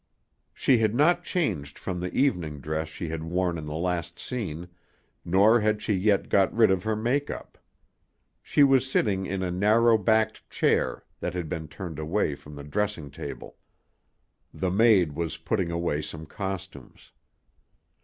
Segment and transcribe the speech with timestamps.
[0.51, 4.67] She had not changed from the evening dress she had worn in the last scene
[5.23, 7.55] nor had she yet got rid of her make up.
[8.41, 12.63] She was sitting in a narrow backed chair that had been turned away from the
[12.63, 13.57] dressing table.
[14.51, 17.11] The maid was putting away some costumes.